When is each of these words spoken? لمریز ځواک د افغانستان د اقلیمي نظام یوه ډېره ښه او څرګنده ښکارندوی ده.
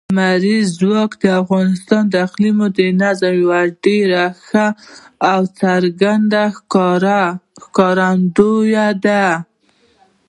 لمریز 0.15 0.67
ځواک 0.79 1.11
د 1.23 1.25
افغانستان 1.41 2.03
د 2.09 2.13
اقلیمي 2.27 2.87
نظام 3.03 3.33
یوه 3.41 3.61
ډېره 3.83 4.23
ښه 4.45 4.67
او 5.31 5.39
څرګنده 5.59 6.43
ښکارندوی 7.63 8.75
ده. 9.05 9.25